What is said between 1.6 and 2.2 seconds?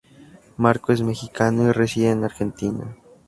y reside